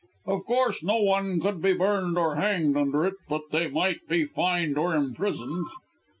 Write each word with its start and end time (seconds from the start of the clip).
"Of 0.25 0.45
course 0.45 0.81
no 0.83 0.99
one 1.03 1.39
could 1.39 1.61
be 1.61 1.73
burned 1.73 2.17
or 2.17 2.37
hanged 2.37 2.75
under 2.75 3.05
it, 3.05 3.13
but 3.29 3.43
they 3.51 3.67
might 3.67 4.07
be 4.09 4.25
fined 4.25 4.75
or 4.75 4.95
imprisoned." 4.95 5.67